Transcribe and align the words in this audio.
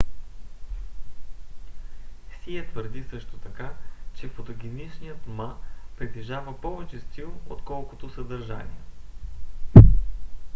сие 2.43 2.67
твърди 2.67 3.03
също 3.03 3.37
така 3.37 3.73
че 4.13 4.27
фотогеничният 4.27 5.27
ма 5.27 5.57
притежава 5.97 6.61
повече 6.61 6.99
стил 6.99 7.33
отколкото 7.49 8.09
съдържание 8.09 8.81